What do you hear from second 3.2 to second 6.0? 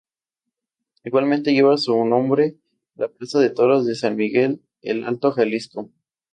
de toros de San Miguel el Alto, Jalisco.